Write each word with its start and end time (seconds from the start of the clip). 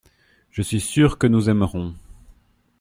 Je 0.49 0.63
suis 0.63 0.79
sûr 0.81 1.19
que 1.19 1.27
nous 1.27 1.47
aimerons. 1.47 1.93